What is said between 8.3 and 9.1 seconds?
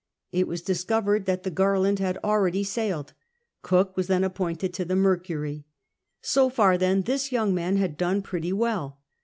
Avell.